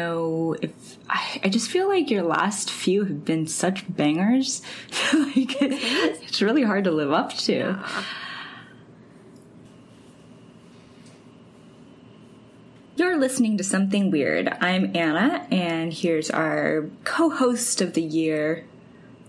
[0.00, 4.62] I know if I, I just feel like your last few have been such bangers.
[5.12, 7.52] like it's really hard to live up to.
[7.52, 8.04] Yeah.
[12.96, 14.48] You're listening to Something Weird.
[14.60, 18.66] I'm Anna, and here's our co host of the year,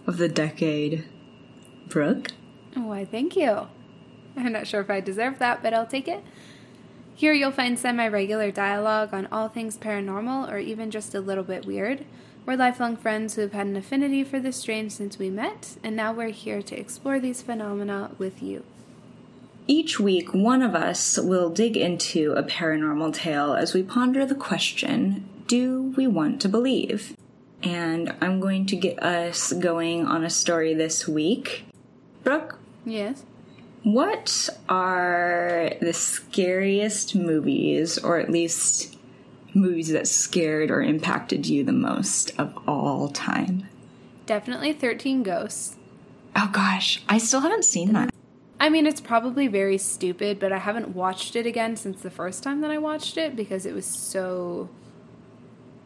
[0.08, 1.06] of the decade,
[1.88, 2.32] Brooke.
[2.76, 3.68] Why, thank you.
[4.38, 6.24] I'm not sure if I deserve that, but I'll take it.
[7.22, 11.44] Here you'll find semi regular dialogue on all things paranormal or even just a little
[11.44, 12.04] bit weird.
[12.48, 15.96] We're lifelong friends who have had an affinity for the strange since we met, and
[15.96, 18.64] now we're here to explore these phenomena with you.
[19.68, 24.34] Each week, one of us will dig into a paranormal tale as we ponder the
[24.34, 27.16] question do we want to believe?
[27.62, 31.66] And I'm going to get us going on a story this week.
[32.24, 33.26] Brooke, Yes?
[33.84, 38.96] What are the scariest movies, or at least
[39.54, 43.68] movies that scared or impacted you the most of all time?
[44.26, 45.76] Definitely 13 Ghosts.
[46.36, 48.12] Oh gosh, I still haven't seen that.
[48.60, 52.44] I mean, it's probably very stupid, but I haven't watched it again since the first
[52.44, 54.70] time that I watched it because it was so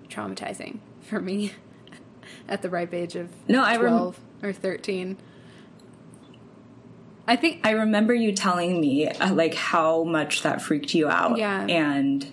[0.10, 1.54] traumatizing for me
[2.50, 5.18] at the ripe age of No, I rem- 12 or 13.
[7.28, 11.38] I think I remember you telling me uh, like how much that freaked you out.
[11.38, 11.66] Yeah.
[11.66, 12.28] And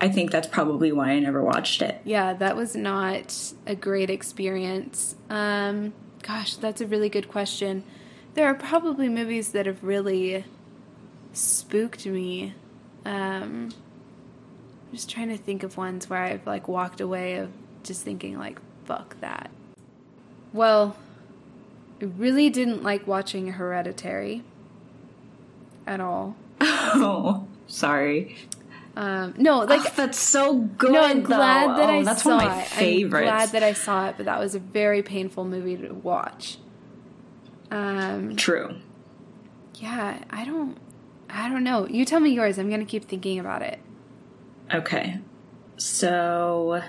[0.00, 2.00] I think that's probably why I never watched it.
[2.04, 5.14] Yeah, that was not a great experience.
[5.30, 7.84] Um, gosh, that's a really good question.
[8.34, 10.44] There are probably movies that have really
[11.32, 12.54] spooked me.
[13.04, 17.50] Um, I'm just trying to think of ones where I've like walked away of
[17.82, 19.50] just thinking like, fuck that.
[20.52, 20.96] Well,
[22.02, 24.42] I really didn't like watching Hereditary
[25.86, 26.36] at all.
[26.94, 28.36] Oh, sorry.
[28.96, 30.92] Um, no, like Like that's so good.
[30.92, 31.76] No, I'm glad though.
[31.76, 32.66] that Oh, I that's saw one of my it.
[32.68, 33.14] favorites.
[33.30, 36.58] I'm glad that I saw it, but that was a very painful movie to watch.
[37.70, 38.74] Um, True.
[39.76, 40.76] yeah, I don't,
[41.30, 41.86] I don't know.
[41.88, 42.58] You tell me yours.
[42.58, 43.78] I'm gonna keep thinking about it.
[44.74, 45.18] Okay.
[45.78, 46.82] So,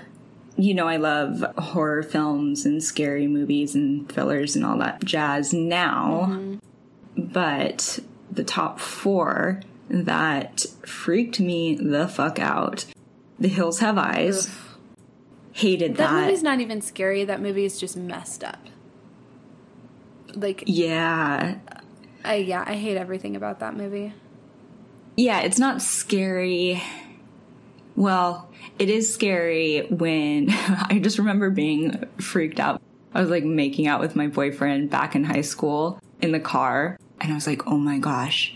[0.56, 5.52] you know, I love horror films and scary movies and thrillers and all that jazz
[5.52, 6.28] now.
[6.30, 6.56] Mm-hmm.
[7.16, 7.98] But
[8.30, 12.86] the top four that freaked me the fuck out
[13.38, 14.50] The Hills Have Eyes.
[15.52, 16.24] Hated That, that.
[16.24, 17.24] movie's not even scary.
[17.24, 18.58] That movie is just messed up.
[20.34, 21.58] Like, yeah.
[22.24, 24.14] I yeah, I hate everything about that movie.
[25.16, 26.82] Yeah, it's not scary.
[27.96, 32.80] Well, it is scary when I just remember being freaked out.
[33.14, 36.98] I was like making out with my boyfriend back in high school in the car,
[37.20, 38.54] and I was like, oh my gosh.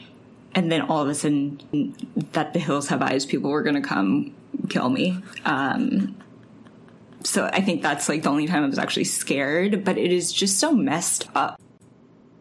[0.55, 1.95] And then all of a sudden,
[2.33, 4.35] that the hills have eyes, people were gonna come
[4.69, 5.23] kill me.
[5.45, 6.17] Um,
[7.23, 10.33] so I think that's like the only time I was actually scared, but it is
[10.33, 11.61] just so messed up.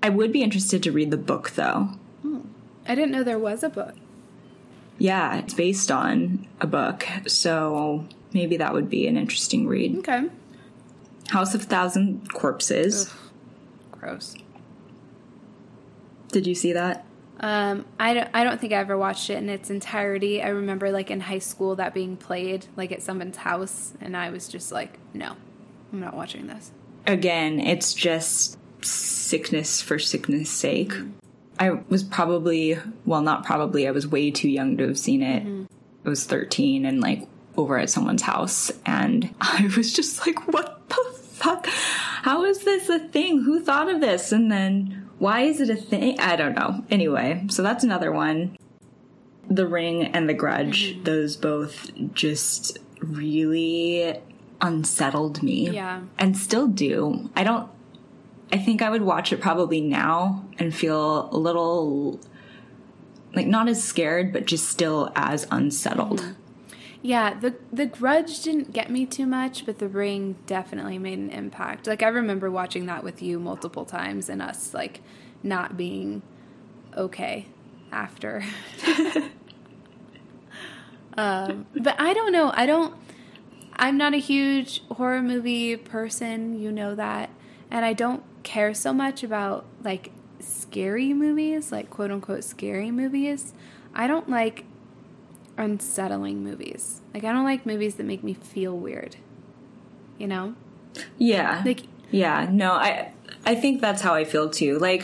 [0.02, 1.90] I would be interested to read the book though.
[2.88, 3.96] I didn't know there was a book.
[4.98, 10.00] Yeah, it's based on a book, so maybe that would be an interesting read.
[10.00, 10.30] Okay.
[11.30, 13.14] House of Thousand Corpses.
[13.92, 14.36] Gross.
[16.30, 17.06] Did you see that?
[17.40, 20.42] Um, I don't, I don't think I ever watched it in its entirety.
[20.42, 24.32] I remember, like, in high school that being played, like, at someone's house, and I
[24.32, 25.36] was just like, no,
[25.94, 26.72] I'm not watching this.
[27.06, 30.94] Again, it's just sickness for sickness sake.
[31.60, 35.44] I was probably, well, not probably, I was way too young to have seen it.
[35.44, 35.66] Mm-hmm.
[36.06, 37.28] I was 13 and like
[37.58, 41.68] over at someone's house, and I was just like, what the fuck?
[41.68, 43.44] How is this a thing?
[43.44, 44.32] Who thought of this?
[44.32, 46.20] And then why is it a thing?
[46.20, 46.84] I don't know.
[46.90, 48.58] Anyway, so that's another one.
[49.50, 51.04] The Ring and The Grudge, mm-hmm.
[51.04, 54.20] those both just really
[54.62, 55.70] unsettled me.
[55.70, 56.02] Yeah.
[56.18, 57.30] And still do.
[57.36, 57.70] I don't
[58.52, 62.20] I think I would watch it probably now and feel a little
[63.34, 66.36] like not as scared, but just still as unsettled.
[67.02, 71.30] Yeah, the the Grudge didn't get me too much, but The Ring definitely made an
[71.30, 71.88] impact.
[71.88, 75.02] Like I remember watching that with you multiple times, and us like
[75.44, 76.22] not being
[76.96, 77.48] okay
[77.92, 78.44] after.
[81.18, 82.52] um, but I don't know.
[82.54, 82.96] I don't.
[83.76, 86.60] I'm not a huge horror movie person.
[86.60, 87.30] You know that,
[87.70, 93.54] and I don't care so much about like scary movies, like quote unquote scary movies.
[93.94, 94.64] I don't like
[95.58, 97.02] unsettling movies.
[97.14, 99.18] Like I don't like movies that make me feel weird.
[100.18, 100.56] You know?
[101.18, 101.62] Yeah.
[101.66, 103.12] Like yeah, no, I
[103.46, 104.80] I think that's how I feel too.
[104.80, 105.04] Like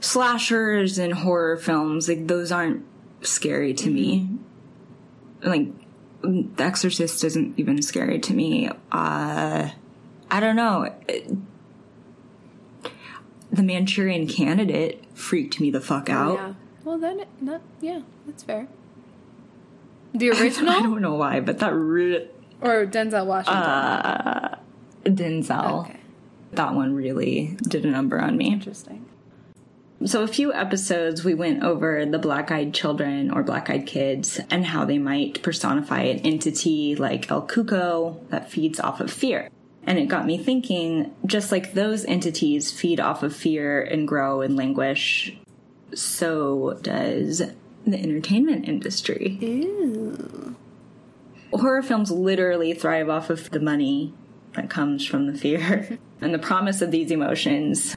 [0.00, 2.84] slashers and horror films, like those aren't
[3.20, 4.30] scary to me.
[5.42, 5.68] Like
[6.22, 8.70] The Exorcist isn't even scary to me.
[8.90, 9.68] Uh,
[10.30, 10.90] I don't know.
[11.06, 11.30] It-
[13.52, 16.34] the Manchurian Candidate freaked me the fuck out.
[16.38, 16.54] Yeah.
[16.84, 18.66] Well, then, not, yeah, that's fair.
[20.14, 20.68] The original?
[20.70, 22.28] I don't know why, but that re-
[22.60, 23.62] or Denzel Washington?
[23.62, 24.58] Uh,
[25.04, 25.80] Denzel.
[25.86, 26.00] okay,
[26.52, 28.52] That one really did a number on me.
[28.52, 29.06] interesting.
[30.04, 34.38] So, a few episodes we went over the black eyed children or black eyed kids
[34.50, 39.48] and how they might personify an entity like El Cuco that feeds off of fear.
[39.84, 44.40] And it got me thinking just like those entities feed off of fear and grow
[44.40, 45.36] and languish,
[45.94, 47.42] so does
[47.86, 49.38] the entertainment industry.
[49.40, 50.56] Ew.
[51.52, 54.14] horror films literally thrive off of the money
[54.54, 57.96] that comes from the fear and the promise of these emotions.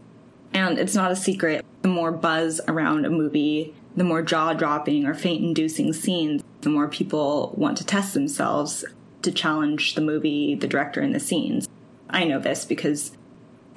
[0.54, 1.66] And it's not a secret.
[1.82, 6.70] The more buzz around a movie, the more jaw dropping or faint inducing scenes, the
[6.70, 8.84] more people want to test themselves
[9.22, 11.68] to challenge the movie, the director, and the scenes.
[12.16, 13.12] I know this because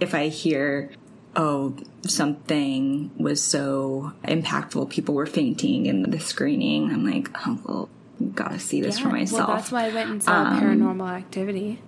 [0.00, 0.90] if I hear,
[1.36, 1.74] oh,
[2.06, 7.88] something was so impactful, people were fainting in the screening, I'm like, oh, well,
[8.34, 9.48] gotta see this for myself.
[9.48, 11.82] Well, that's why I went and saw Um, Paranormal Activity.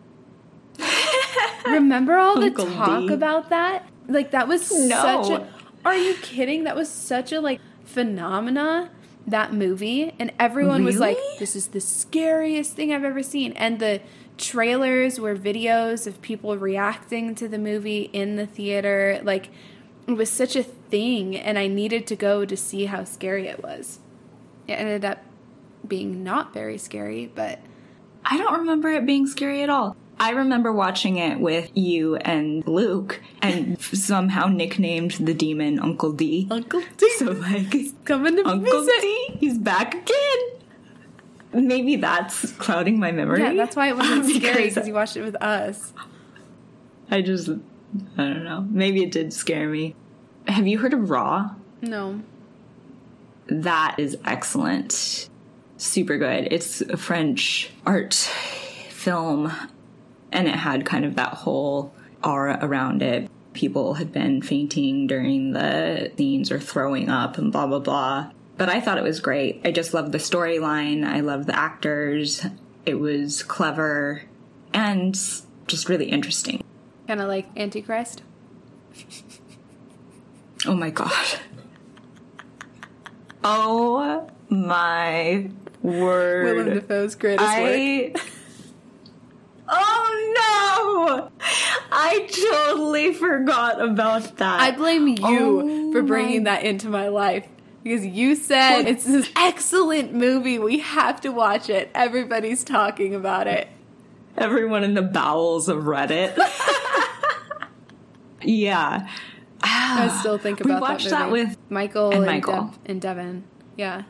[1.66, 3.12] Remember all the talk D.
[3.14, 3.86] about that?
[4.08, 5.22] Like that was No.
[5.22, 5.48] such a.
[5.84, 6.64] Are you kidding?
[6.64, 8.90] That was such a like phenomena.
[9.26, 13.78] That movie, and everyone was like, "This is the scariest thing I've ever seen." And
[13.78, 14.00] the
[14.38, 19.20] trailers were videos of people reacting to the movie in the theater.
[19.22, 19.50] Like
[20.08, 23.62] it was such a thing, and I needed to go to see how scary it
[23.62, 24.00] was.
[24.66, 25.18] It ended up
[25.86, 27.60] being not very scary, but
[28.24, 29.96] I don't remember it being scary at all.
[30.22, 36.46] I remember watching it with you and Luke and somehow nicknamed the demon Uncle D.
[36.50, 37.74] Uncle D So like
[38.04, 39.00] coming to Uncle visit.
[39.00, 40.38] D, he's back again.
[41.66, 43.40] Maybe that's clouding my memory.
[43.40, 45.92] Yeah, that's why it wasn't scary because you watched it with us.
[47.10, 47.54] I just I
[48.24, 48.66] don't know.
[48.70, 49.96] Maybe it did scare me.
[50.46, 51.54] Have you heard of Raw?
[51.80, 52.20] No,
[53.46, 55.28] That is excellent.
[55.78, 56.48] Super good.
[56.52, 58.12] It's a French art
[58.90, 59.50] film,
[60.32, 61.92] and it had kind of that whole
[62.22, 63.30] aura around it.
[63.52, 68.30] People had been fainting during the scenes or throwing up and blah, blah, blah.
[68.56, 69.60] But I thought it was great.
[69.64, 71.04] I just loved the storyline.
[71.04, 72.44] I loved the actors.
[72.86, 74.22] It was clever
[74.72, 75.14] and
[75.66, 76.62] just really interesting.
[77.06, 78.22] kind of like Antichrist.
[80.66, 81.40] Oh my god.
[83.42, 85.50] Oh my
[85.82, 86.44] word.
[86.44, 88.22] Willem Dafoe's greatest work.
[91.08, 91.20] I.
[91.20, 91.30] Oh!
[91.92, 94.60] I totally forgot about that.
[94.60, 97.46] I blame you Oh for bringing my- that into my life
[97.82, 100.58] because you said it's this excellent movie.
[100.58, 101.90] We have to watch it.
[101.94, 103.68] Everybody's talking about it.
[104.36, 106.36] Everyone in the bowels of Reddit.
[108.42, 109.08] yeah.
[109.62, 112.64] I still think about We watched that, that with- Michael and and, Michael.
[112.66, 113.44] Dev- and Devin.
[113.76, 114.02] Yeah,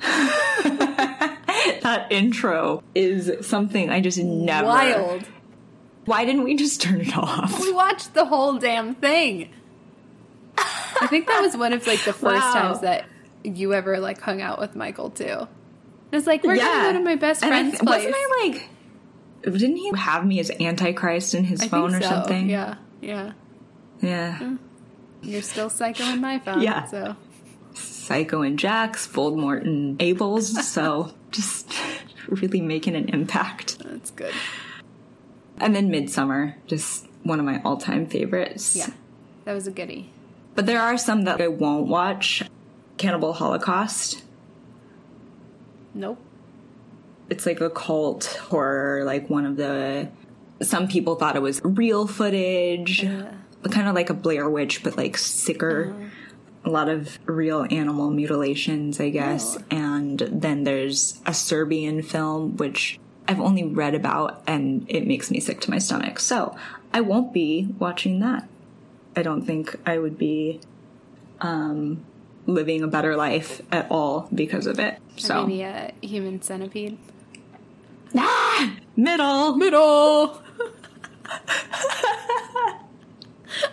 [0.00, 4.66] that intro is something I just never.
[4.66, 5.24] wild.
[6.06, 7.60] Why didn't we just turn it off?
[7.60, 9.50] We watched the whole damn thing.
[10.58, 12.52] I think that was one of like the first Wow.
[12.52, 13.06] times that
[13.44, 15.24] you ever like hung out with Michael too.
[15.26, 15.48] And
[16.12, 18.04] it's like we're gonna go to my best And I friend's th- place.
[18.06, 18.68] Wasn't I like?
[19.58, 22.10] Didn't he have me as Antichrist in his I phone think or so.
[22.10, 22.50] something?
[22.50, 23.32] Yeah, yeah.
[24.02, 24.36] Yeah.
[24.36, 24.56] Hmm.
[25.22, 26.60] You're still psycho in my phone.
[26.62, 26.84] Yeah.
[26.86, 27.16] So
[27.74, 30.66] Psycho and Jax, Voldemort and Abel's.
[30.66, 31.72] so just
[32.28, 33.78] really making an impact.
[33.78, 34.34] that's good.
[35.60, 38.74] And then Midsommar, just one of my all-time favorites.
[38.76, 38.90] Yeah,
[39.44, 40.10] that was a goodie.
[40.54, 42.42] But there are some that I won't watch.
[42.96, 44.24] Cannibal Holocaust.
[45.94, 46.18] Nope.
[47.28, 50.08] It's like a cult horror, like one of the.
[50.62, 55.16] Some people thought it was real footage, kind of like a Blair Witch, but like
[55.16, 55.94] sicker.
[55.94, 56.08] Uh-huh.
[56.62, 59.56] A lot of real animal mutilations, I guess.
[59.56, 59.62] Oh.
[59.70, 62.98] And then there's a Serbian film, which
[63.30, 66.18] I've only read about, and it makes me sick to my stomach.
[66.18, 66.56] So
[66.92, 68.48] I won't be watching that.
[69.14, 70.60] I don't think I would be
[71.40, 72.04] um,
[72.46, 74.98] living a better life at all because of it.
[75.16, 76.98] So Maybe a human centipede.
[78.16, 79.54] ah, middle.
[79.54, 80.42] Middle.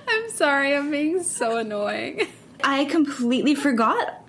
[0.08, 0.76] I'm sorry.
[0.76, 2.28] I'm being so annoying.
[2.64, 4.22] I completely forgot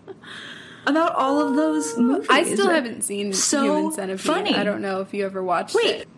[0.86, 2.26] about all of those movies.
[2.30, 4.20] I still haven't seen So Human Centipede.
[4.20, 4.54] funny.
[4.54, 6.08] I don't know if you ever watched Wait, it.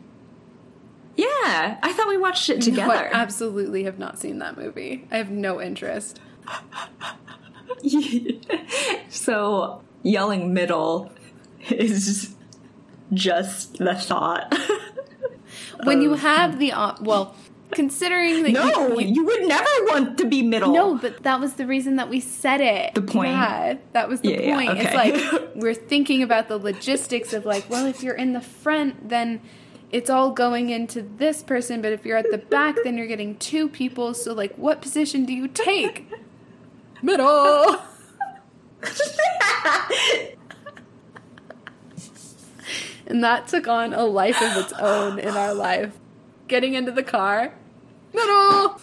[1.17, 2.93] Yeah, I thought we watched it No, together.
[2.93, 5.07] I absolutely have not seen that movie.
[5.11, 6.21] I have no interest.
[9.09, 11.11] so yelling middle
[11.69, 12.35] is
[13.13, 14.57] just the thought.
[15.85, 17.35] when you have the op- well,
[17.73, 20.73] considering that no, you, you, would never want to be middle.
[20.73, 22.95] No, but that was the reason that we said it.
[22.95, 23.33] The point?
[23.33, 24.79] Yeah, that was the Yeah, yeah, point.
[24.79, 29.09] It's like we're thinking about the logistics of like, well, if you're in the front,
[29.09, 29.41] then
[29.91, 33.37] it's all going into this person, but if you're at the back, then you're getting
[33.37, 34.15] two people.
[34.15, 36.09] So like, what position do you take?
[37.03, 37.81] Middle.
[43.07, 45.99] and that took on a life of its own in our life.
[46.47, 47.55] Getting into the car,
[48.13, 48.81] middle.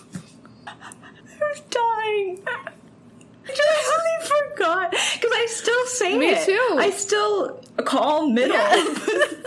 [0.68, 2.42] I'm dying.
[2.46, 6.46] I totally forgot because I still say Me it.
[6.46, 6.76] too.
[6.78, 8.58] I still call middle.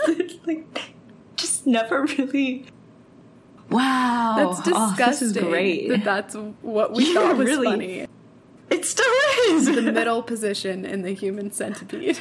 [0.05, 0.93] But, like,
[1.35, 2.65] just never really.
[3.69, 5.05] Wow, That's Oh, disgusting.
[5.05, 5.87] this is great.
[5.89, 7.65] That that's what we Yeah, thought was really.
[7.67, 8.07] funny.
[8.69, 9.05] it still
[9.49, 12.19] is The middle position in the human centipede.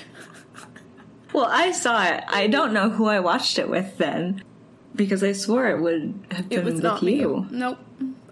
[1.32, 2.22] Well, I saw it.
[2.28, 4.42] I don't know who I watched it with then,
[5.00, 7.56] because I swore it would have been It was with not you, me.
[7.56, 7.78] Nope.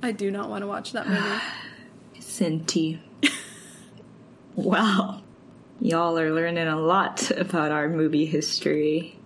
[0.02, 1.40] I do not want to watch that movie.
[2.20, 2.98] Cinti.
[4.54, 5.22] wow,
[5.80, 9.18] y'all are learning a lot about our movie history.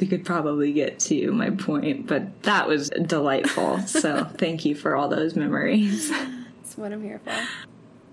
[0.00, 3.80] We could probably get to my point, but that was delightful.
[3.86, 6.08] so thank you for all those memories.
[6.56, 7.34] That's what I'm here for.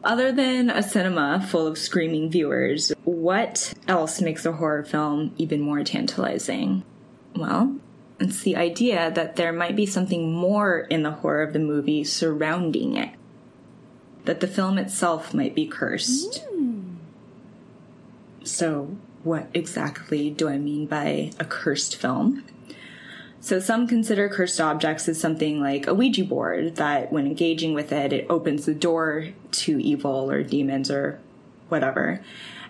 [0.03, 5.61] Other than a cinema full of screaming viewers, what else makes a horror film even
[5.61, 6.83] more tantalizing?
[7.37, 7.79] Well,
[8.25, 12.03] it's the idea that there might be something more in the horror of the movie
[12.03, 13.09] surrounding it.
[14.25, 16.43] That the film itself might be cursed.
[16.49, 16.95] Hmm.
[18.43, 22.43] So, what exactly do I mean by a cursed film?
[23.45, 27.91] So some consider cursed objects as something like a Ouija board that when engaging with
[27.91, 31.19] it, it opens the door to evil or demons or
[31.69, 32.21] whatever.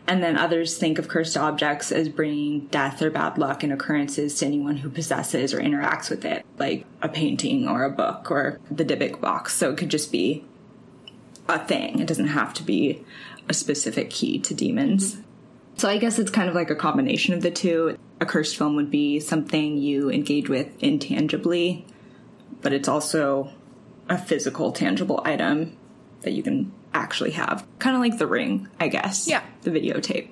[0.07, 4.35] And then others think of cursed objects as bringing death or bad luck and occurrences
[4.35, 8.59] to anyone who possesses or interacts with it, like a painting or a book or
[8.69, 9.55] the Dybbuk box.
[9.55, 10.43] So it could just be
[11.47, 11.99] a thing.
[11.99, 13.03] It doesn't have to be
[13.49, 15.13] a specific key to demons.
[15.15, 15.21] Mm-hmm.
[15.77, 17.97] So I guess it's kind of like a combination of the two.
[18.21, 21.85] A cursed film would be something you engage with intangibly,
[22.61, 23.51] but it's also
[24.07, 25.75] a physical, tangible item
[26.21, 27.65] that you can actually have.
[27.79, 29.27] Kind of like The Ring, I guess.
[29.27, 29.43] Yeah.
[29.61, 30.29] The videotape.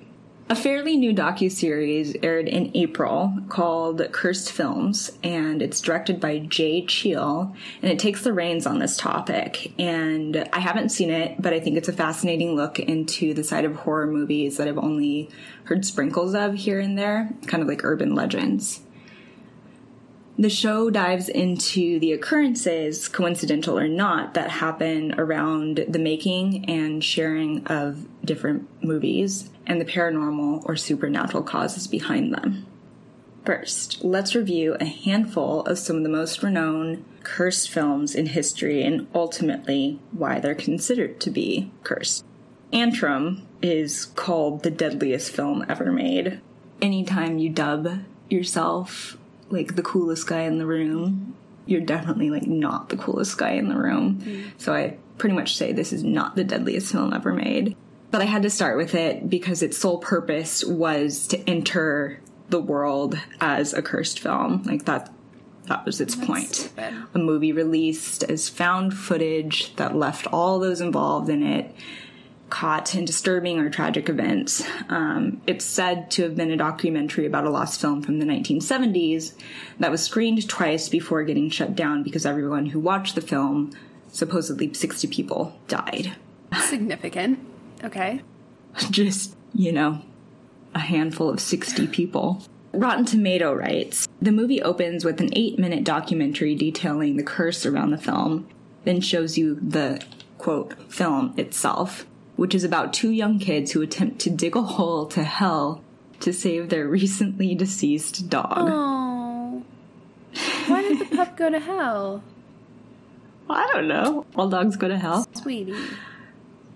[0.50, 6.84] A fairly new docu-series aired in April called Cursed Films, and it's directed by Jay
[6.84, 9.72] Cheel, and it takes the reins on this topic.
[9.78, 13.64] And I haven't seen it, but I think it's a fascinating look into the side
[13.64, 15.30] of horror movies that I've only
[15.64, 18.80] heard sprinkles of here and there, kind of like urban legends.
[20.36, 27.04] The show dives into the occurrences, coincidental or not, that happen around the making and
[27.04, 32.66] sharing of different movies and the paranormal or supernatural causes behind them.
[33.44, 38.82] First, let's review a handful of some of the most renowned cursed films in history
[38.82, 42.24] and ultimately why they're considered to be cursed.
[42.72, 46.40] Antrum is called the deadliest film ever made.
[46.82, 49.16] Anytime you dub yourself
[49.50, 51.34] like the coolest guy in the room,
[51.66, 54.20] you're definitely like not the coolest guy in the room.
[54.20, 54.44] Mm.
[54.58, 57.76] So I pretty much say this is not the deadliest film ever made.
[58.10, 62.60] But I had to start with it because its sole purpose was to enter the
[62.60, 64.62] world as a cursed film.
[64.64, 65.12] Like that
[65.66, 66.54] that was its point.
[66.54, 66.94] stupid.
[67.14, 71.74] A movie released as found footage that left all those involved in it
[72.54, 74.62] caught in disturbing or tragic events.
[74.88, 79.34] Um, it's said to have been a documentary about a lost film from the 1970s
[79.80, 83.72] that was screened twice before getting shut down because everyone who watched the film,
[84.12, 86.12] supposedly 60 people, died.
[86.68, 87.40] Significant.
[87.82, 88.20] Okay.
[88.88, 90.02] Just, you know,
[90.76, 92.40] a handful of 60 people.
[92.72, 97.90] Rotten Tomato writes The movie opens with an eight minute documentary detailing the curse around
[97.90, 98.46] the film,
[98.84, 100.00] then shows you the
[100.38, 105.06] quote film itself, which is about two young kids who attempt to dig a hole
[105.06, 105.82] to hell
[106.20, 108.68] to save their recently deceased dog.
[108.70, 109.62] Oh.
[110.66, 112.22] Why did the pup go to hell?
[113.48, 114.26] I don't know.
[114.34, 115.26] All dogs go to hell.
[115.34, 115.76] Sweetie.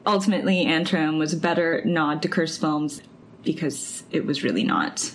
[0.06, 3.02] ultimately Antrum was a better nod to cursed films
[3.44, 5.14] because it was really not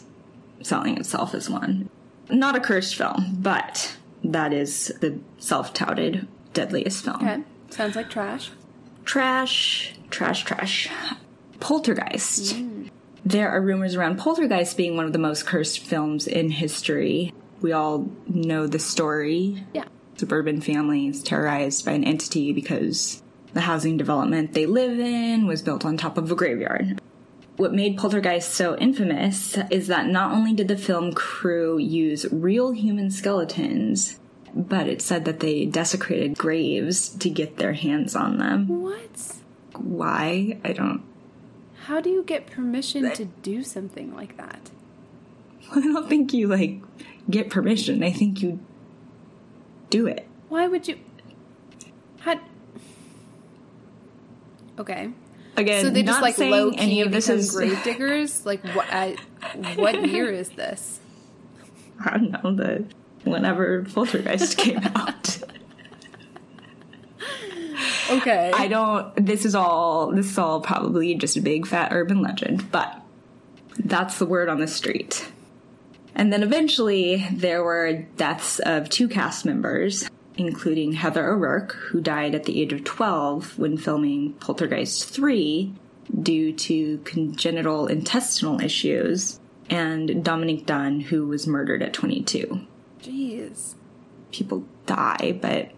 [0.62, 1.90] selling itself as one.
[2.30, 7.18] Not a cursed film, but that is the self-touted deadliest film.
[7.18, 7.44] Okay.
[7.70, 8.52] Sounds like trash.
[9.04, 10.90] Trash, trash, trash.
[11.60, 12.56] Poltergeist.
[13.26, 17.34] There are rumors around Poltergeist being one of the most cursed films in history.
[17.62, 19.66] We all know the story.
[19.74, 19.86] Yeah.
[20.18, 25.84] Suburban families terrorized by an entity because the housing development they live in was built
[25.84, 27.02] on top of a graveyard.
[27.56, 32.72] What made Poltergeist so infamous is that not only did the film crew use real
[32.72, 34.20] human skeletons,
[34.54, 38.68] but it said that they desecrated graves to get their hands on them.
[38.68, 39.43] What?
[39.78, 40.60] Why?
[40.64, 41.04] I don't.
[41.86, 44.72] How do you get permission to do something like that?
[45.76, 46.82] I don't think you like
[47.30, 48.04] get permission.
[48.04, 48.60] I think you
[49.90, 50.28] do it.
[50.50, 50.98] Why would you?
[52.20, 52.40] How?
[54.80, 55.12] Okay.
[55.56, 57.52] Again, So they not just like saying low any key of this is.
[57.56, 58.46] grave diggers.
[58.46, 58.88] Like what?
[58.92, 59.16] I,
[59.76, 61.00] what year is this?
[62.06, 62.86] I don't know the
[63.24, 65.40] whenever Poltergeist came out.
[68.10, 68.52] Okay.
[68.54, 69.26] I don't.
[69.26, 70.12] This is all.
[70.12, 73.02] This is all probably just a big fat urban legend, but
[73.78, 75.28] that's the word on the street.
[76.16, 82.36] And then eventually there were deaths of two cast members, including Heather O'Rourke, who died
[82.36, 85.74] at the age of 12 when filming Poltergeist 3
[86.22, 92.62] due to congenital intestinal issues, and Dominic Dunne, who was murdered at 22
[93.02, 93.74] Jeez.
[94.32, 95.72] people die, but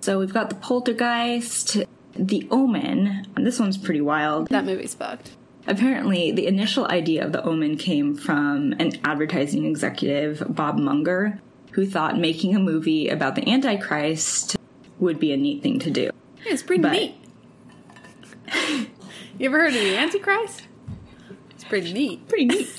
[0.00, 1.78] so we've got the poltergeist,
[2.14, 3.26] the omen.
[3.36, 4.48] And this one's pretty wild.
[4.48, 5.32] That movie's fucked.
[5.66, 11.40] Apparently, the initial idea of the omen came from an advertising executive, Bob Munger,
[11.72, 14.56] who thought making a movie about the Antichrist
[15.00, 16.10] would be a neat thing to do.
[16.44, 17.14] It's pretty But- neat.
[19.38, 20.62] you ever heard of the Antichrist?
[21.50, 22.28] It's pretty neat.
[22.28, 22.70] Pretty neat.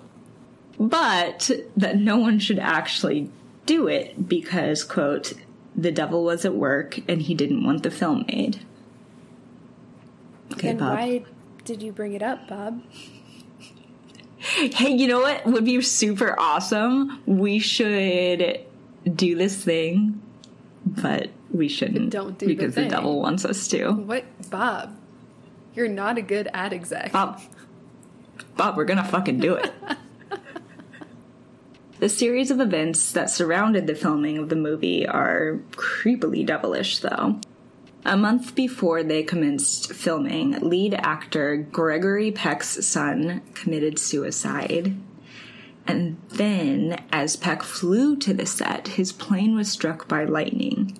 [0.78, 3.30] but that no one should actually
[3.64, 5.32] do it because, quote,
[5.80, 8.60] the devil was at work and he didn't want the film made.
[10.52, 10.98] Okay, then Bob.
[10.98, 11.24] why
[11.64, 12.82] did you bring it up, Bob?
[14.38, 17.22] Hey, you know what would be super awesome?
[17.26, 18.60] We should
[19.14, 20.20] do this thing,
[20.84, 22.10] but we shouldn't.
[22.10, 22.90] Don't do because the, thing.
[22.90, 23.92] devil wants us to.
[23.92, 24.96] What, Bob?
[25.74, 27.12] You're not a good ad exec.
[27.12, 27.40] Bob,
[28.56, 29.72] Bob, we're gonna fucking do it.
[32.00, 37.38] the series of events that surrounded the filming of the movie are creepily devilish, though.
[38.06, 44.96] A month before they commenced filming, lead actor Gregory Peck's son committed suicide.
[45.86, 50.98] And then, as Peck flew to the set, his plane was struck by lightning.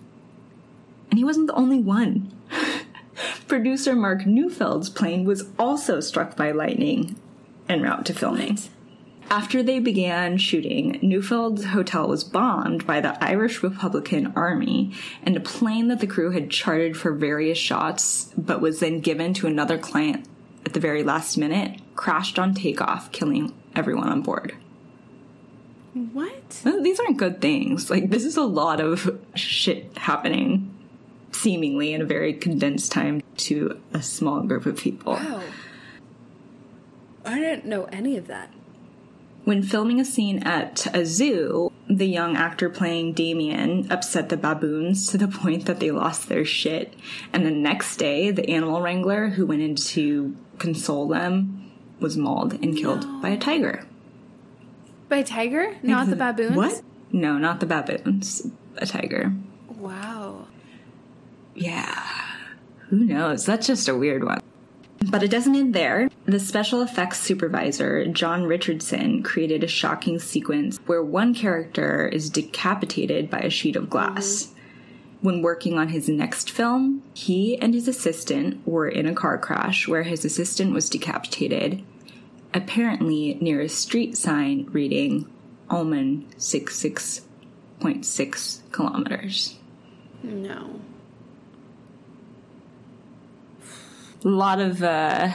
[1.11, 2.31] And he wasn't the only one.
[3.49, 7.17] Producer Mace Neufeld's plane was also struck by lightning
[7.71, 8.59] en route to filming.
[9.31, 15.41] After they began shooting, Neufeld's hotel was bombed by the Irish Republican Army, and a
[15.41, 19.79] plane that the crew had chartered for various shots but was then given to another
[19.79, 20.27] client
[20.67, 24.57] at the very last minute crashed on takeoff, killing everyone on board.
[25.95, 26.63] What?
[26.83, 27.89] These aren't good things.
[27.89, 30.75] Like, this is a lot of shit happening
[31.31, 35.13] seemingly in a very condensed time to a small group of people.
[35.13, 35.43] Wow.
[37.25, 38.53] I didn't know any of that.
[39.45, 45.09] When filming a scene at a zoo, the young actor playing Damien upset the baboons
[45.09, 46.95] to the point that they lost their shit.
[47.33, 52.53] And the next day, the animal wrangler who went in to console them was mauled
[52.55, 53.85] and killed by a tiger.
[55.09, 55.77] By a tiger?
[55.83, 56.57] Not the baboons?
[56.57, 56.83] What?
[57.11, 58.47] No, not the baboons.
[58.77, 59.33] A tiger.
[59.69, 60.47] Wow.
[61.55, 62.07] Yeah.
[62.89, 63.47] Who knows?
[63.47, 64.41] That's just a weird one.
[65.09, 66.11] But it doesn't end there.
[66.27, 73.31] The special effects supervisor, John Richardson, created a shocking sequence where one character is decapitated
[73.31, 74.53] by a sheet of glass.
[75.23, 79.89] When working on his next film, he and his assistant were in a car crash
[79.89, 81.83] where his assistant was decapitated,
[82.55, 85.29] apparently near a street sign reading
[85.69, 89.57] Ommen 66.6 kilometers.
[90.23, 90.81] No.
[94.25, 95.31] A lot of uh,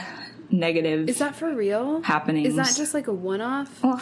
[0.50, 2.02] negative Is that for real?
[2.02, 2.48] happenings.
[2.48, 3.82] Is that just like a one off?
[3.82, 4.00] Well,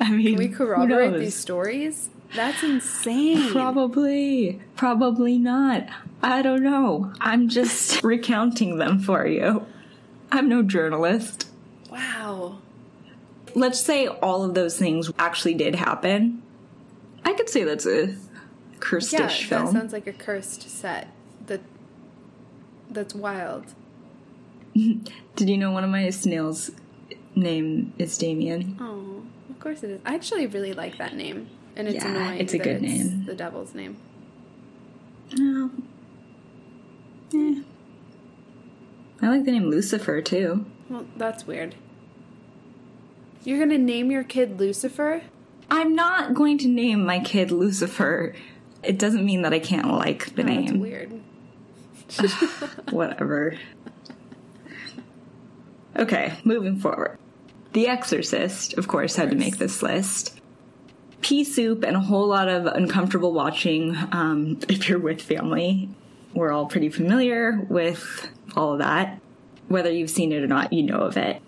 [0.00, 2.10] I mean, Can we corroborate these stories?
[2.34, 3.50] That's insane.
[3.52, 5.86] Probably, probably not.
[6.20, 7.12] I don't know.
[7.20, 9.64] I'm just recounting them for you.
[10.32, 11.48] I'm no journalist.
[11.90, 12.58] Wow.
[13.54, 16.42] Let's say all of those things actually did happen.
[17.24, 18.16] I could say that's a
[18.80, 21.08] cursed Yeah, dish that sounds like a cursed set.
[22.88, 23.66] That that's wild.
[24.74, 26.70] Did you know one of my snails'
[27.34, 28.76] name is Damien?
[28.80, 30.00] Oh, of course it is.
[30.04, 32.40] I actually really like that name, and it's Yeah, annoying.
[32.40, 33.24] it's a good name.
[33.26, 33.96] The devil's name.
[35.36, 35.70] No.
[37.34, 37.62] Eh.
[39.22, 40.66] I like the name Lucifer too.
[40.90, 41.74] Well, that's weird.
[43.44, 45.22] You're gonna name your kid Lucifer?
[45.70, 48.34] I'm not going to name my kid Lucifer.
[48.82, 50.80] It doesn't mean that I can't like the Oh, That's name.
[50.80, 51.20] weird.
[52.90, 53.56] Whatever.
[55.96, 57.18] Okay, moving forward.
[57.72, 60.40] The Exorcist, of course, had to make this list.
[61.20, 65.88] Pea soup and a whole lot of uncomfortable watching um, if you're with family.
[66.34, 69.20] We're all pretty familiar with all of that.
[69.68, 71.40] Whether you've seen it or not, you know of it.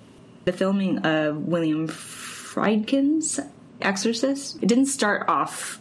[0.45, 3.41] The filming of William Friedkin's
[3.81, 5.81] Exorcist, it didn't start off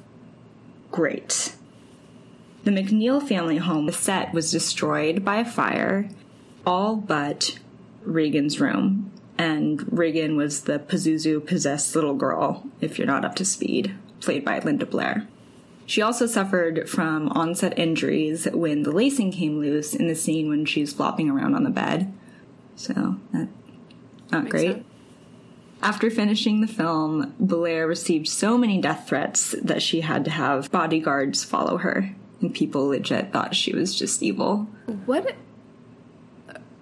[0.92, 1.56] great.
[2.66, 6.10] The McNeil family home, the set was destroyed by a fire,
[6.66, 7.60] all but
[8.04, 9.12] Regan's room.
[9.38, 14.44] And Regan was the Pazuzu possessed little girl, if you're not up to speed, played
[14.44, 15.28] by Linda Blair.
[15.86, 20.66] She also suffered from onset injuries when the lacing came loose in the scene when
[20.66, 22.12] she was flopping around on the bed.
[22.76, 23.48] So, that,
[24.32, 24.72] not Makes great.
[24.72, 24.86] sense.
[25.84, 30.72] After finishing the film, Blair received so many death threats that she had to have
[30.72, 32.16] bodyguards follow her.
[32.54, 34.68] People legit thought she was just evil.
[35.06, 35.36] What?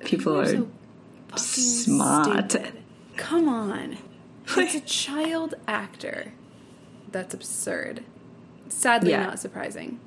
[0.04, 2.52] People You're are so smart.
[2.52, 2.74] stupid.
[3.16, 3.98] Come on.
[4.58, 6.34] It's a child actor.
[7.12, 8.04] That's absurd.
[8.68, 9.24] Sadly, Yeah.
[9.24, 10.00] not surprising.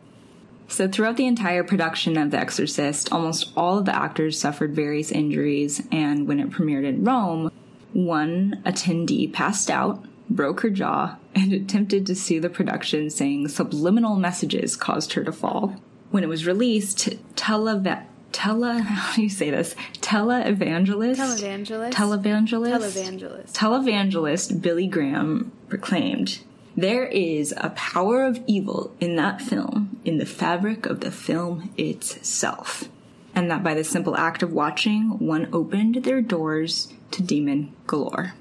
[0.69, 5.11] So, throughout the entire production of The Exorcist, almost all of the actors suffered various
[5.13, 7.51] injuries, and when it premiered in Rome,
[7.93, 14.17] one attendee passed out, broke her jaw, and attempted to sue the production, saying subliminal
[14.17, 15.77] messages caused her to fall.
[16.11, 19.75] When it was released, tele tele how do you say this?
[20.01, 21.93] Televangelist Televangelist.
[21.93, 23.53] televangelist Televangelist.
[23.53, 26.41] televangelist Billy Graham proclaimed,
[26.75, 31.71] There is a power of evil in that film, in the fabric of the film
[31.77, 32.89] itself.
[33.35, 38.33] And that by the simple act of watching, one opened their doors to demon galore.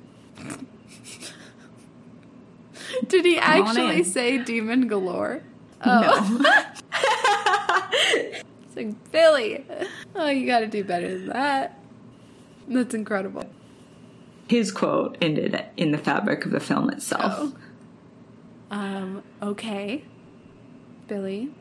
[3.07, 5.41] Did he actually say demon galore?
[5.85, 6.41] No.
[7.97, 9.65] It's like, Billy,
[10.15, 11.79] oh, you gotta do better than that.
[12.67, 13.45] That's incredible.
[14.47, 17.33] His quote ended in the fabric of the film itself.
[17.37, 17.55] Oh.
[18.71, 20.03] Um, okay.
[21.07, 21.51] Billy,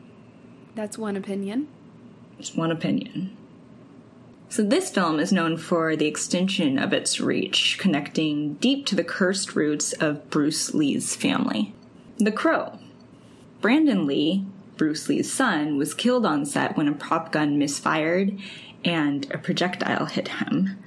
[0.75, 1.67] that's one opinion.
[2.37, 3.37] It's one opinion.
[4.47, 9.03] So, this film is known for the extension of its reach, connecting deep to the
[9.03, 11.73] cursed roots of Bruce Lee's family.
[12.17, 12.79] The Crow.
[13.59, 14.45] Brandon Lee,
[14.77, 18.37] Bruce Lee's son, was killed on set when a prop gun misfired
[18.85, 20.77] and a projectile hit him.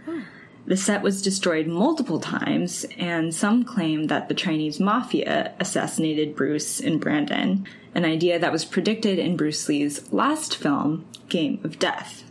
[0.69, 6.79] The set was destroyed multiple times, and some claim that the Chinese mafia assassinated Bruce
[6.79, 12.28] and Brandon, an idea that was predicted in Bruce Lee's last film, Game of Death.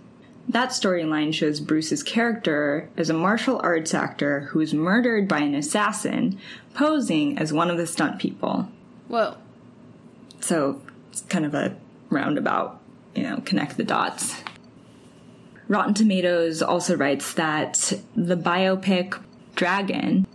[0.50, 5.54] That storyline shows Bruce's character as a martial arts actor who is murdered by an
[5.54, 6.40] assassin
[6.74, 8.70] posing as one of the stunt people.
[9.10, 9.36] Whoa.
[10.40, 10.82] So
[11.12, 11.76] it's kind of a
[12.10, 12.80] roundabout,
[13.14, 14.42] you know, connect the dots.
[15.68, 19.22] Rotten Tomatoes also writes that the biopic
[19.56, 20.26] Dragon,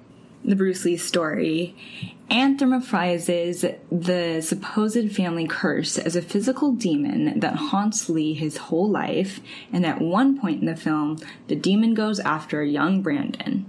[0.44, 1.75] the Bruce Lee story,
[2.33, 9.40] anthropomorphizes the supposed family curse as a physical demon that haunts Lee his whole life,
[9.71, 11.18] and at one point in the film,
[11.49, 13.66] the demon goes after young Brandon.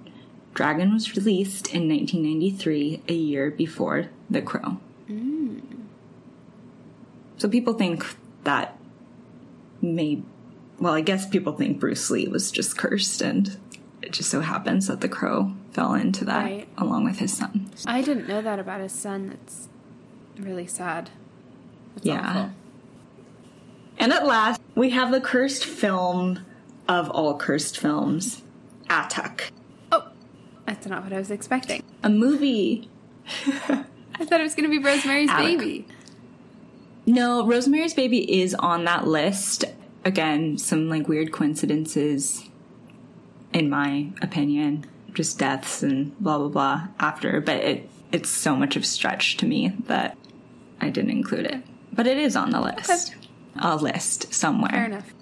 [0.54, 4.78] Dragon was released in 1993, a year before The Crow.
[5.10, 5.62] Mm.
[7.38, 8.06] So people think
[8.44, 8.78] that
[9.82, 10.24] may
[10.80, 13.58] well, I guess people think Bruce Lee was just cursed and
[14.02, 16.68] it just so happens that the crow fell into that Right.
[16.78, 17.70] along with his son.
[17.86, 19.30] I didn't know that about his son.
[19.30, 19.68] That's
[20.40, 21.10] really sad.
[21.96, 22.30] That's Yeah.
[22.30, 22.50] awful.
[24.00, 26.40] And at last, we have the cursed film
[26.88, 28.42] of all cursed films,
[28.90, 29.50] Atuk.
[29.92, 30.04] Oh,
[30.66, 31.82] that's not what I was expecting.
[32.04, 32.90] A movie.
[33.48, 35.58] I thought it was going to be Rosemary's Alec.
[35.60, 35.88] Baby.
[37.06, 39.66] No, Rosemary's Baby is on that list.
[40.06, 42.50] Again, some like weird coincidences,
[43.54, 44.86] in my opinion.
[45.14, 49.46] Just deaths and blah blah blah after, but it it's so much of stretch to
[49.46, 50.18] me that
[50.80, 51.64] I didn't include it.
[51.92, 53.16] But it is on the list.
[53.60, 54.72] A list somewhere.
[54.72, 55.14] Fair enough.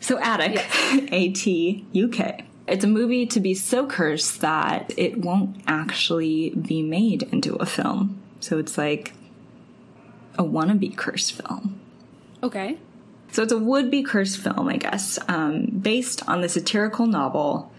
[0.00, 2.44] So Atuk, A T U K.
[2.66, 7.66] It's a movie to be so cursed that it won't actually be made into a
[7.66, 8.20] film.
[8.40, 9.14] So it's like
[10.38, 11.80] a wannabe cursed film.
[12.42, 12.78] Okay.
[13.32, 17.72] So it's a would-be cursed film, I guess, um, based on the satirical novel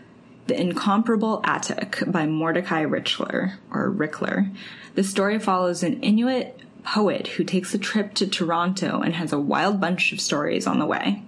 [0.49, 4.51] The Incomparable Atuk by Mordecai Richler, or Rickler.
[4.95, 9.39] The story follows an Inuit poet who takes a trip to Toronto and has a
[9.39, 11.21] wild bunch of stories on the way.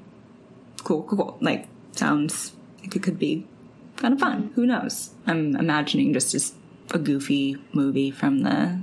[0.83, 1.37] Cool, cool, cool.
[1.39, 3.45] Like, sounds like it could be
[3.97, 4.53] kind of fun.
[4.55, 5.11] Who knows?
[5.27, 6.55] I'm imagining just as
[6.89, 8.81] a goofy movie from the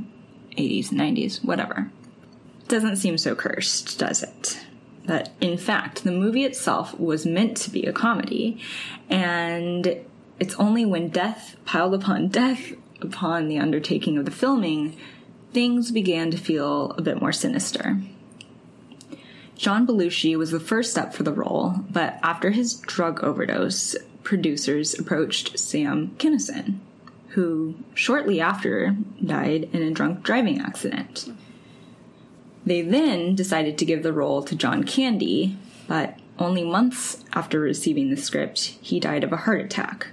[0.56, 1.90] 80s and 90s, whatever.
[2.68, 4.60] Doesn't seem so cursed, does it?
[5.04, 8.60] But in fact, the movie itself was meant to be a comedy,
[9.10, 10.04] and
[10.40, 14.96] It's only when death piled upon death upon the undertaking of the filming,
[15.52, 17.98] things began to feel a bit more sinister.
[19.56, 24.96] John Belushi was the first up for the role, but after his drug overdose, producers
[24.96, 26.78] approached Sam Kinison,
[27.30, 31.32] who shortly after died in a drunk driving accident.
[32.64, 35.56] They then decided to give the role to John Candy,
[35.88, 40.08] but only months after receiving the script, he died of a heart attack.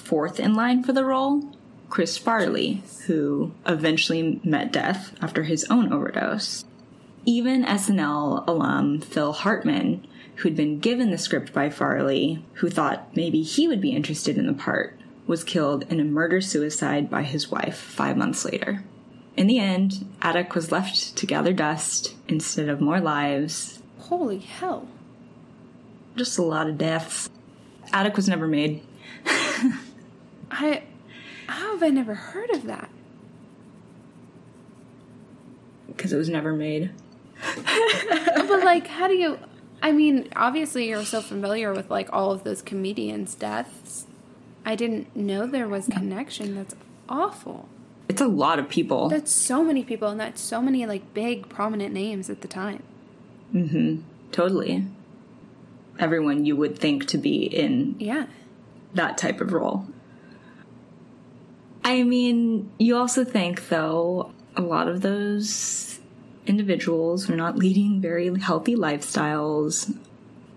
[0.00, 1.42] Fourth in line for the role,
[1.88, 6.64] Chris Farley, who eventually met death after his own overdose.
[7.26, 13.42] Even SNL alum Phil Hartman, who'd been given the script by Farley, who thought maybe
[13.42, 17.50] he would be interested in the part, was killed in a murder suicide by his
[17.50, 18.82] wife five months later.
[19.36, 23.82] In the end, Atuk was left to gather dust instead of more lives.
[23.98, 24.88] Holy hell.
[26.16, 27.28] Just a lot of deaths.
[27.92, 28.82] Atuk was never made.
[30.50, 30.82] I.
[31.46, 32.90] How have I never heard of that?
[35.88, 36.90] Because it was never made.
[37.64, 39.38] but, like, how do you.
[39.82, 44.06] I mean, obviously, you're so familiar with, like, all of those comedians' deaths.
[44.64, 46.54] I didn't know there was connection.
[46.54, 46.74] That's
[47.08, 47.68] awful.
[48.08, 49.08] It's a lot of people.
[49.08, 52.82] That's so many people, and that's so many, like, big, prominent names at the time.
[53.54, 53.96] Mm hmm.
[54.32, 54.84] Totally.
[55.98, 58.26] Everyone you would think to be in Yeah.
[58.94, 59.86] that type of role.
[61.84, 66.00] I mean, you also think, though, a lot of those
[66.46, 69.96] individuals are not leading very healthy lifestyles.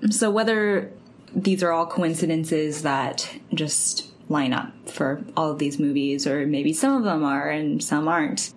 [0.09, 0.91] So, whether
[1.36, 6.73] these are all coincidences that just line up for all of these movies, or maybe
[6.73, 8.53] some of them are and some aren't,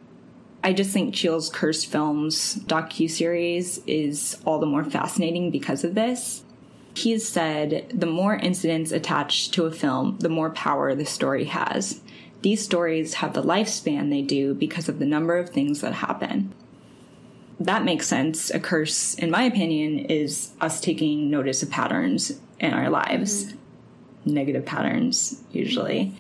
[0.62, 6.42] I just think Cheel's Cursed Films docu-series is all the more fascinating because of this.
[6.94, 11.44] He has said the more incidents attached to a film, the more power the story
[11.44, 12.00] has.
[12.42, 16.55] These stories have the lifespan they do because of the number of things that happen.
[17.59, 18.51] That makes sense.
[18.51, 23.46] A curse, in my opinion, is us taking notice of patterns in our lives.
[23.46, 24.35] Mm-hmm.
[24.35, 26.12] Negative patterns, usually.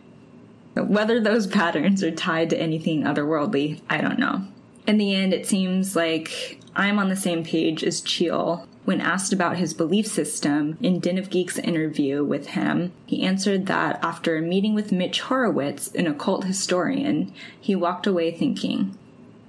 [0.74, 4.46] Whether those patterns are tied to anything otherworldly, I don't know.
[4.86, 8.66] In the end, it seems like I'm on the same page as Cheel.
[8.86, 13.66] When asked about his belief system in Den of Geek's interview with him, he answered
[13.66, 18.96] that after a meeting with Mitch Horowitz, an occult historian, he walked away thinking,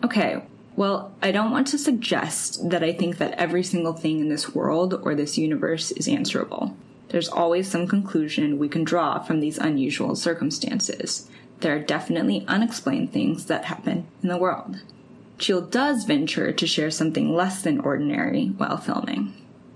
[0.04, 0.42] okay,
[0.76, 4.56] well, I don't want to suggest that I think that every single thing in this
[4.56, 6.76] world or this universe is answerable.
[7.10, 11.30] There's always some conclusion we can draw from these unusual circumstances.
[11.60, 14.78] There are definitely unexplained things that happen in the world.
[15.38, 19.34] Cheel does venture to share something less than ordinary while filming.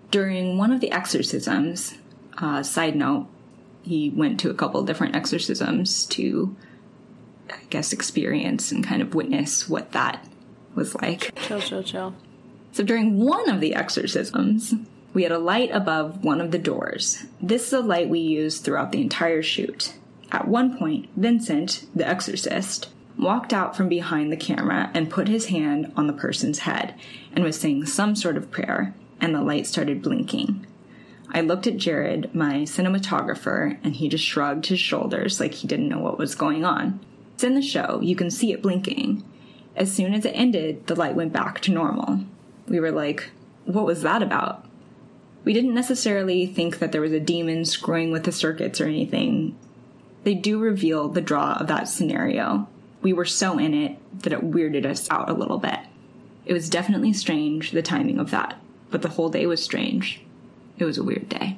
[0.10, 1.96] During one of the exorcisms,
[2.38, 3.28] uh, side note,
[3.84, 6.56] he went to a couple different exorcisms to,
[7.50, 10.28] I guess, experience and kind of witness what that
[10.76, 11.34] was like.
[11.42, 12.16] Chill, chill, chill.
[12.72, 14.74] So during one of the exorcisms,
[15.14, 17.26] we had a light above one of the doors.
[17.42, 19.94] This is a light we used throughout the entire shoot.
[20.32, 22.88] At one point, Vincent, the exorcist,
[23.22, 26.96] walked out from behind the camera and put his hand on the person's head
[27.34, 30.66] and was saying some sort of prayer, and the light started blinking.
[31.34, 35.88] I looked at Jared, my cinematographer, and he just shrugged his shoulders like he didn't
[35.88, 37.00] know what was going on.
[37.36, 39.24] It's in the show, you can see it blinking.
[39.76, 42.22] As soon as it ended, the light went back to normal.
[42.68, 43.30] We were like,
[43.66, 44.66] what was that about?
[45.46, 49.58] We didn't necessarily think that there was a demon screwing with the circuits or anything.
[50.24, 52.68] They do reveal the draw of that scenario.
[53.02, 55.80] We were so in it that it weirded us out a little bit.
[56.46, 58.60] It was definitely strange, the timing of that,
[58.90, 60.22] but the whole day was strange.
[60.78, 61.58] It was a weird day.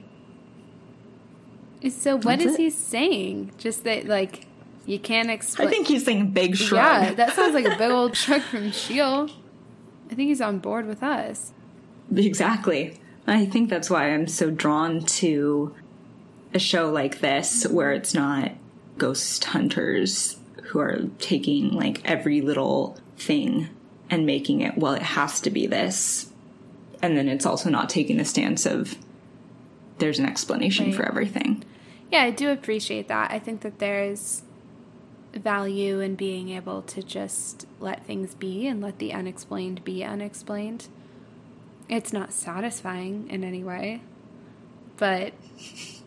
[1.90, 2.60] So what That's is it.
[2.62, 3.52] he saying?
[3.58, 4.48] Just that, like,
[4.86, 5.68] you can't explain.
[5.68, 7.04] I think he's saying big shrug.
[7.04, 9.30] Yeah, that sounds like a big old shrug from Cheel.
[10.10, 11.54] I think he's on board with us.
[12.16, 13.00] Exactly.
[13.26, 15.74] I think that's why I'm so drawn to
[16.54, 18.52] a show like this where it's not
[18.98, 23.70] ghost hunters who are taking like every little thing
[24.10, 26.32] and making it, well, it has to be this.
[27.02, 28.96] And then it's also not taking the stance of
[30.00, 30.96] there's an explanation Right.
[30.96, 31.64] for everything.
[32.12, 33.32] Yeah, I do appreciate that.
[33.32, 34.44] I think that there's
[35.34, 40.88] value in being able to just let things be and let the unexplained be unexplained.
[41.90, 44.02] It's not satisfying in any way,
[44.98, 45.34] but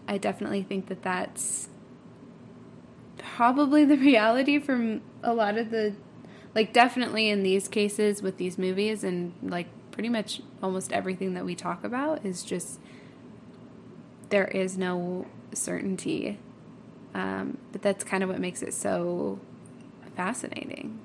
[0.08, 1.68] I definitely think that that's
[3.34, 5.94] probably the reality from a lot of the
[6.54, 11.44] like definitely in these cases with these movies and like pretty much almost everything that
[11.44, 12.78] we talk about is just
[14.30, 16.38] there is no certainty
[17.14, 19.38] Um, but that's kind of what makes it so
[20.16, 20.98] fascinating.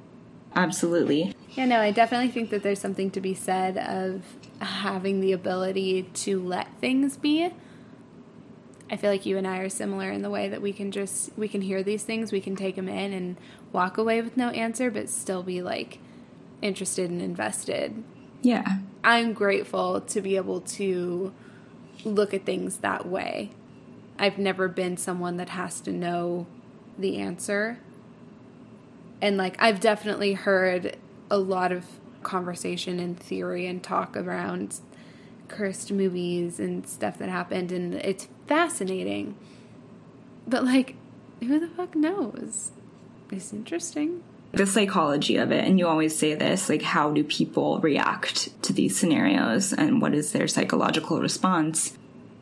[0.56, 1.34] Absolutely.
[1.52, 4.24] Yeah, no, I definitely think that there's something to be said of
[4.60, 7.50] having the ability to let things be.
[8.92, 11.32] I feel like you and I are similar in the way that we can just
[11.38, 13.38] we can hear these things, we can take them in and
[13.72, 16.00] walk away with no answer but still be like
[16.62, 18.04] interested and invested.
[18.42, 18.80] Yeah.
[19.02, 21.34] I'm grateful to be able to
[22.04, 23.52] look at things that way.
[24.20, 26.46] I've never been someone that has to know
[26.98, 27.80] the answer.
[29.22, 30.98] And like I've definitely heard
[31.30, 31.86] a lot of
[32.24, 34.82] conversation and theory and talk around
[35.48, 39.34] cursed movies and stuff that happened and it's fascinating.
[40.46, 40.96] But like
[41.40, 42.72] who the fuck knows?
[43.32, 44.24] It's interesting.
[44.52, 48.74] The psychology of it, and you always say this like, how do people react to
[48.74, 51.98] these scenarios and what is their psychological response?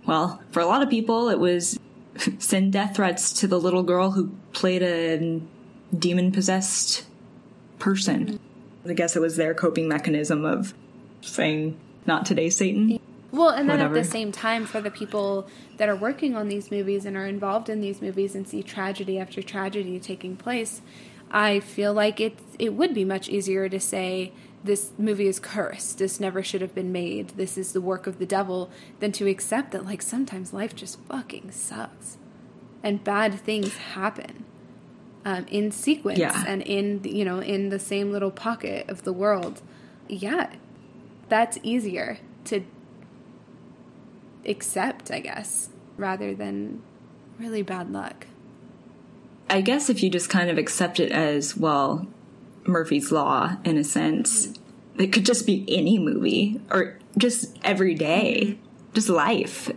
[0.08, 1.80] Well, for a lot of people, it was
[2.40, 5.40] send death threats to the little girl who played a
[5.96, 7.06] demon possessed
[7.78, 8.40] person.
[8.88, 10.74] I guess it was their coping mechanism of
[11.22, 13.00] saying, not today, Satan.
[13.32, 13.98] Well, and then Whatever.
[13.98, 17.28] at the same time, for the people that are working on these movies and are
[17.28, 20.82] involved in these movies and see tragedy after tragedy taking place,
[21.32, 24.32] I feel like it it would be much easier to say
[24.64, 26.00] this movie is cursed.
[26.00, 27.30] This never should have been made.
[27.38, 31.00] This is the work of the devil, than to accept that like sometimes life just
[31.02, 32.18] fucking sucks,
[32.82, 34.44] and bad things happen
[35.24, 36.44] um, in sequence Yeah.
[36.48, 39.62] and in you know in the same little pocket of the world.
[40.08, 40.50] Yeah,
[41.30, 42.64] that's easier to
[44.46, 46.82] accept, I guess, rather than
[47.38, 48.28] really bad luck.
[49.50, 52.08] I guess if you just kind of accept it as, well,
[52.66, 55.02] Murphy's Law, in a sense, mm-hmm.
[55.02, 58.94] it could just be any movie or just every day, mm-hmm.
[58.94, 59.72] just life.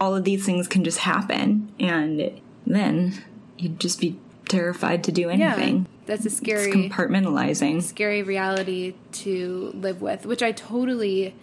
[0.00, 3.14] All of these things can just happen, and then
[3.56, 4.16] you'd just be
[4.48, 5.76] terrified to do anything.
[5.76, 7.82] Yeah, that's a It's scary, compartmentalizing.
[7.82, 11.34] scary reality to live with, which I totally,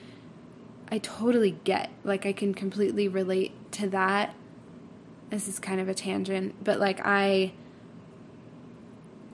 [0.95, 1.89] I totally get.
[2.05, 4.33] Like I can completely relate to that.
[5.29, 7.51] This is kind of a tangent, but like I,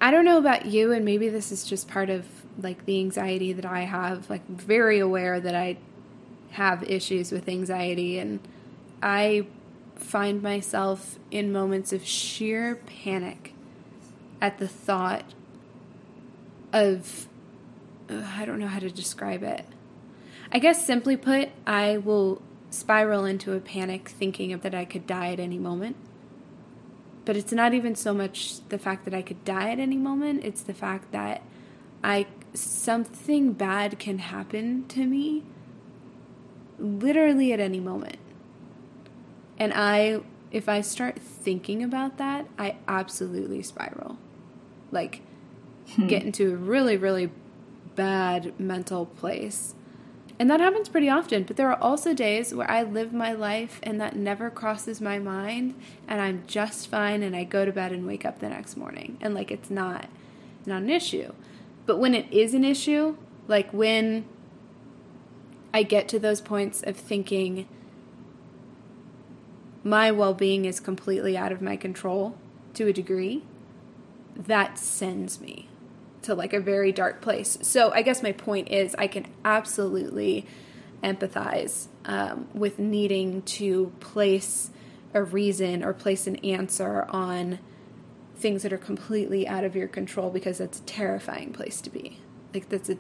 [0.02, 2.26] I don't know about you, and maybe this is just part of
[2.58, 4.28] like the anxiety that I have.
[4.28, 5.78] Like very aware that I
[6.52, 8.40] have issues with anxiety, and
[9.04, 9.46] I
[9.94, 13.54] find myself in moments of sheer panic
[14.42, 15.36] at the thought
[16.74, 17.28] of
[18.10, 19.64] uh, I don't know how to describe it.
[20.52, 25.08] I guess simply put, I will spiral into a panic thinking of that I could
[25.08, 25.96] die at any moment.
[27.24, 30.44] But it's not even so much the fact that I could die at any moment,
[30.44, 31.44] it's the fact that
[32.04, 35.44] I something bad can happen to me
[36.80, 38.18] literally at any moment.
[39.58, 44.18] And I if I start thinking about that, I absolutely spiral.
[44.92, 45.22] Like
[45.96, 46.08] hmm.
[46.08, 47.32] get into a really really
[47.96, 49.76] bad mental place.
[50.42, 53.80] And that happens pretty often, but there are also days where I live my life
[53.84, 57.92] and that never crosses my mind and I'm just fine and I go to bed
[57.92, 60.10] and wake up the next morning and like it's not
[60.66, 61.34] not an issue.
[61.86, 64.26] But when it is an issue, like when
[65.76, 67.68] I get to those points of thinking
[69.84, 72.36] my well-being is completely out of my control
[72.74, 73.44] to a degree,
[74.36, 75.70] that sends me
[76.24, 77.58] to like a very dark place.
[77.62, 80.46] So I guess my point is I can absolutely
[81.04, 84.70] empathize um, with needing to place
[85.14, 87.60] a reason or place an answer on
[88.36, 92.20] things that are completely out of your control because that's a terrifying place to be.
[92.54, 92.98] Like that's a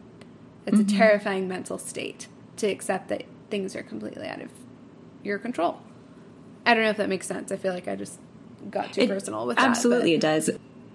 [0.66, 2.28] that's a terrifying mental state
[2.58, 4.50] to accept that things are completely out of
[5.24, 5.82] your control.
[6.66, 7.52] I don't know if that makes sense.
[7.52, 8.20] I feel like I just
[8.70, 9.68] got too It- personal with that.
[9.70, 10.28] Absolutely, that.
[10.38, 10.50] it does.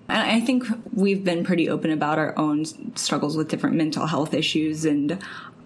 [0.08, 2.64] And I think we've been pretty open about our own
[2.96, 5.18] struggles with different mental health issues, and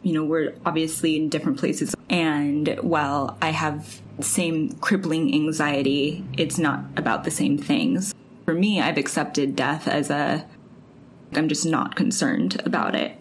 [0.03, 1.95] you know we're obviously in different places.
[2.09, 8.14] And while I have same crippling anxiety, it's not about the same things.
[8.47, 10.47] For me, I've accepted death as a.
[11.34, 13.16] I'm just not concerned about it.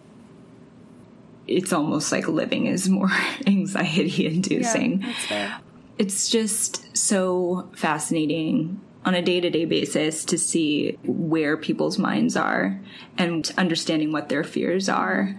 [1.46, 3.10] It's almost like living is more
[3.46, 5.04] anxiety inducing.
[5.30, 5.58] yeah,
[5.98, 12.80] it's just so fascinating on a day-to-day basis to see where people's minds are
[13.16, 15.38] and understanding what their fears are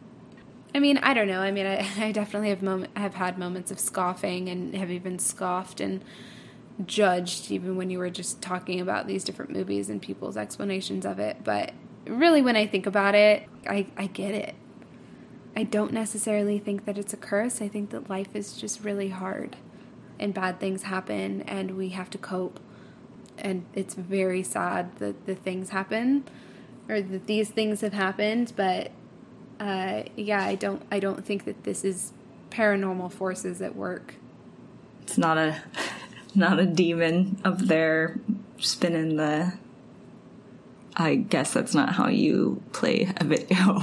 [0.74, 1.42] I mean, I don't know.
[1.42, 5.82] I mean, I, I definitely have have had moments of scoffing and have even scoffed
[5.82, 6.04] and
[6.86, 11.20] judged even when you were just talking about these different movies and people's explanations of
[11.20, 11.44] it.
[11.44, 11.74] But
[12.06, 14.56] really, when I think about it, I, I get it.
[15.56, 17.62] I don't necessarily think that it's a curse.
[17.62, 19.58] I think that life is just really hard
[20.18, 22.60] and bad things happen and we have to cope.
[23.42, 26.24] And it's very sad that the things happen
[26.88, 28.54] or that these things have happened.
[28.56, 28.92] But
[29.60, 32.14] uh, yeah, I don't I don't think that this is
[32.50, 34.16] paranormal forces at work.
[35.04, 35.62] It's not a
[36.36, 38.20] not a demon up there
[38.58, 39.54] spinning the.
[40.94, 43.80] I guess that's not how you play a video.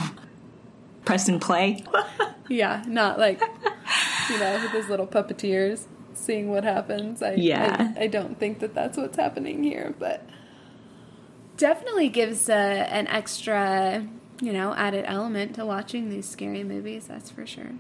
[1.07, 1.85] Press and play.
[2.51, 5.87] yeah, not like you know with those little puppeteers
[6.19, 7.23] seeing what happens.
[7.23, 7.93] I, Yeah.
[7.97, 10.25] I, I don't think that that's what's happening here, but
[11.57, 14.07] definitely gives uh, an extra,
[14.41, 17.07] you know, added element to watching these scary movies.
[17.09, 17.73] That's for sure.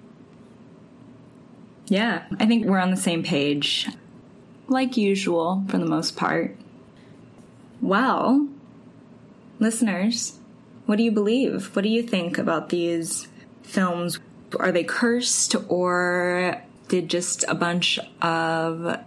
[1.86, 3.88] Yeah, I think we're on the same page,
[4.66, 6.54] like usual for the most part.
[7.80, 8.48] Well,
[9.58, 10.38] listeners,
[10.84, 11.74] what do you believe?
[11.74, 13.28] What do you think about these
[13.62, 14.18] films?
[14.58, 18.98] Are they cursed or did just a bunch of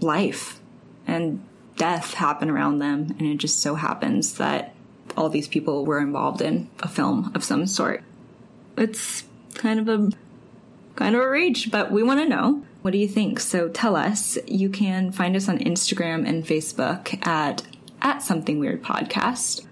[0.00, 0.60] life
[1.06, 1.42] and
[1.76, 3.14] death happen around them?
[3.18, 4.74] And it just so happens that
[5.16, 8.02] all these people were involved in a film of some sort.
[8.76, 10.10] It's kind of a
[10.96, 12.64] kind of a reach, but we want to know.
[12.82, 13.40] What do you think?
[13.40, 14.38] So tell us.
[14.46, 17.62] You can find us on Instagram and Facebook at
[18.00, 19.66] at something weird podcast.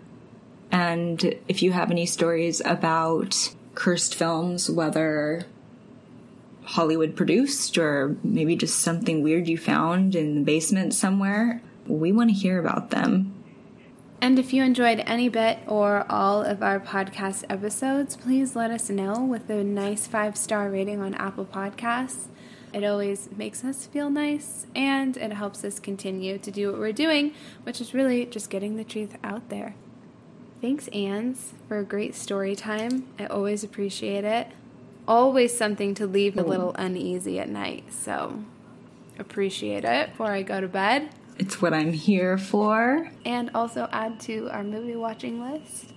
[0.73, 5.47] And if you have any stories about cursed films, whether
[6.67, 12.31] Hollywood produced or maybe just something weird you found in the basement somewhere, we want
[12.31, 13.33] to hear about them.
[14.21, 18.91] And if you enjoyed any bit or all of our podcast episodes, please let us
[18.91, 22.27] know with a nice five star rating on Apple Podcasts.
[22.73, 26.93] It always makes us feel nice and it helps us continue to do what we're
[26.93, 29.75] doing, which is really just getting the truth out there.
[30.61, 33.07] Thanks, Anns, for a great story time.
[33.19, 34.49] I always appreciate it.
[35.09, 38.43] Always something to leave a little uneasy at night, so
[39.19, 43.11] appreciate it before I go to bed It's what I'm here for.
[43.25, 45.93] and also add to our movie watching list.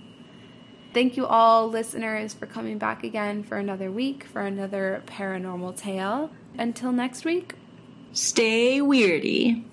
[0.92, 6.30] Thank you all, listeners, for coming back again for another week for another paranormal tale.
[6.58, 7.54] Until next week.
[8.12, 9.64] Stay weirdy.